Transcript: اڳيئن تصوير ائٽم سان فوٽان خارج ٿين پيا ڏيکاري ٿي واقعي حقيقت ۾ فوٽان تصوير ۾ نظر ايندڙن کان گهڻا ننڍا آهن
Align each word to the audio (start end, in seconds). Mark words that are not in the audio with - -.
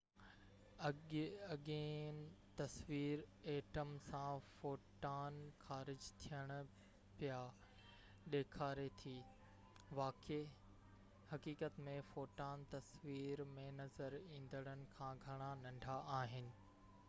اڳيئن 0.87 2.21
تصوير 2.57 3.19
ائٽم 3.51 3.91
سان 4.05 4.39
فوٽان 4.53 5.37
خارج 5.65 6.07
ٿين 6.23 6.53
پيا 7.19 7.37
ڏيکاري 8.37 8.87
ٿي 9.03 9.13
واقعي 10.01 10.41
حقيقت 11.35 11.79
۾ 11.91 11.95
فوٽان 12.13 12.67
تصوير 12.75 13.45
۾ 13.61 13.69
نظر 13.85 14.17
ايندڙن 14.23 14.83
کان 14.97 15.25
گهڻا 15.29 15.55
ننڍا 15.63 16.03
آهن 16.21 16.53